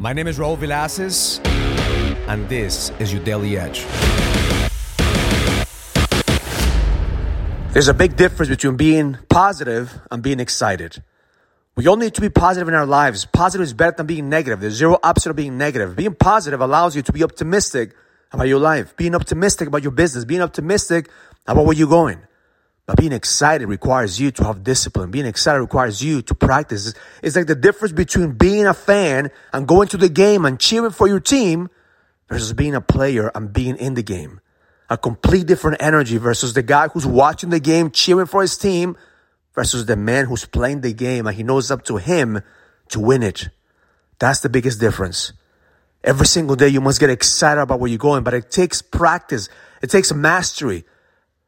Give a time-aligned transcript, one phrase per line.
[0.00, 1.44] My name is Raul Villacis,
[2.28, 3.84] and this is your Daily Edge.
[7.72, 11.02] There's a big difference between being positive and being excited.
[11.74, 13.26] We all need to be positive in our lives.
[13.26, 14.60] Positive is better than being negative.
[14.60, 15.96] There's zero opposite of being negative.
[15.96, 17.92] Being positive allows you to be optimistic
[18.30, 21.10] about your life, being optimistic about your business, being optimistic
[21.48, 22.20] about where you're going.
[22.88, 25.10] But being excited requires you to have discipline.
[25.10, 26.94] Being excited requires you to practice.
[27.22, 30.92] It's like the difference between being a fan and going to the game and cheering
[30.92, 31.68] for your team
[32.30, 34.40] versus being a player and being in the game.
[34.88, 38.96] A complete different energy versus the guy who's watching the game, cheering for his team
[39.54, 42.40] versus the man who's playing the game and he knows up to him
[42.88, 43.50] to win it.
[44.18, 45.34] That's the biggest difference.
[46.02, 49.50] Every single day you must get excited about where you're going, but it takes practice.
[49.82, 50.86] It takes mastery.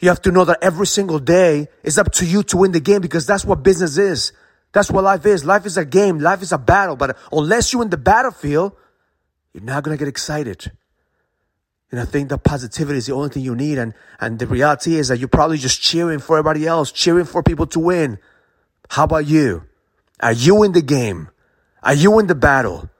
[0.00, 2.80] You have to know that every single day is up to you to win the
[2.80, 4.32] game because that's what business is.
[4.72, 5.44] That's what life is.
[5.44, 6.18] Life is a game.
[6.18, 6.96] Life is a battle.
[6.96, 8.72] But unless you're in the battlefield,
[9.52, 10.72] you're not going to get excited.
[11.92, 13.78] And I think that positivity is the only thing you need.
[13.78, 17.40] And, and the reality is that you're probably just cheering for everybody else, cheering for
[17.40, 18.18] people to win.
[18.90, 19.62] How about you?
[20.18, 21.28] Are you in the game?
[21.84, 22.90] Are you in the battle?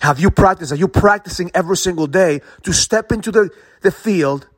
[0.00, 0.72] Have you practiced?
[0.72, 3.50] Are you practicing every single day to step into the,
[3.82, 4.48] the field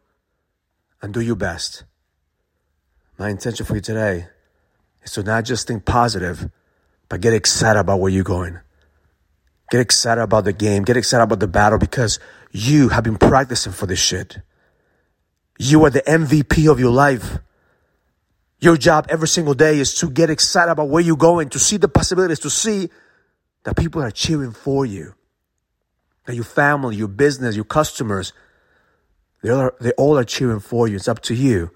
[1.03, 1.85] and do your best.
[3.19, 4.29] My intention for you today
[5.03, 6.49] is to not just think positive,
[7.09, 8.61] but get excited about where you're going.
[9.71, 10.85] Get excited about the game.
[10.85, 12.19] Get excited about the battle because
[12.51, 14.39] you have been practicing for this shit.
[15.59, 17.39] You are the MVP of your life.
[18.61, 21.79] Your job every single day is to get excited about where you're going, to see
[21.79, 22.91] the possibilities, to see
[23.65, 25.15] that people are cheering for you.
[26.27, 28.33] That your family, your business, your customers,
[29.43, 30.97] they all, are, they all are cheering for you.
[30.97, 31.71] It's up to you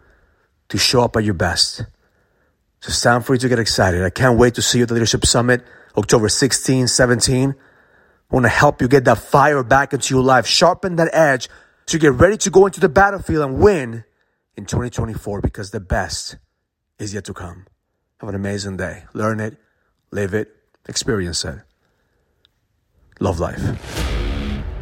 [0.69, 1.79] to show up at your best.
[2.81, 4.03] So it's time for you to get excited.
[4.03, 5.65] I can't wait to see you at the Leadership Summit,
[5.97, 7.51] October 16, 17.
[8.31, 11.49] I want to help you get that fire back into your life, sharpen that edge
[11.87, 14.05] so you get ready to go into the battlefield and win
[14.57, 16.37] in 2024 because the best
[16.99, 17.67] is yet to come.
[18.19, 19.05] Have an amazing day.
[19.13, 19.57] Learn it,
[20.11, 20.49] live it,
[20.89, 21.61] experience it.
[23.21, 24.06] Love life.